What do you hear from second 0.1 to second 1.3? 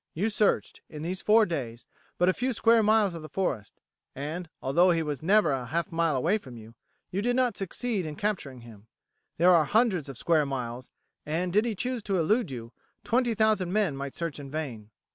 You searched, in these